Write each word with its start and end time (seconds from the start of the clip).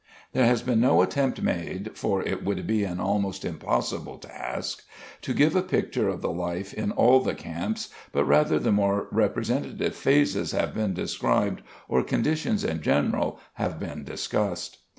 There 0.33 0.47
has 0.47 0.63
been 0.63 0.79
no 0.81 1.03
attempt 1.03 1.43
made, 1.43 1.91
for 1.95 2.23
it 2.23 2.43
would 2.43 2.65
be 2.65 2.83
an 2.83 2.99
almost 2.99 3.45
impossible 3.45 4.17
task, 4.17 4.81
to 5.21 5.31
give 5.31 5.55
a 5.55 5.61
picture 5.61 6.09
of 6.09 6.23
the 6.23 6.31
life 6.31 6.73
in 6.73 6.89
all 6.91 7.19
the 7.19 7.35
camps 7.35 7.89
but 8.11 8.25
rather 8.25 8.57
the 8.57 8.71
more 8.71 9.05
representative 9.11 9.93
phases 9.95 10.53
have 10.53 10.73
been 10.73 10.95
described 10.95 11.61
or 11.87 12.01
conditions 12.01 12.63
in 12.63 12.81
general 12.81 13.39
have 13.61 13.79
been 13.79 14.03
discussed. 14.03 14.79